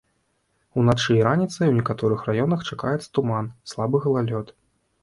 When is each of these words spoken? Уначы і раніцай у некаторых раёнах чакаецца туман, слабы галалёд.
Уначы 0.83 1.17
і 1.17 1.21
раніцай 1.27 1.67
у 1.73 1.75
некаторых 1.81 2.27
раёнах 2.31 2.67
чакаецца 2.71 3.07
туман, 3.21 3.55
слабы 3.75 4.05
галалёд. 4.09 4.57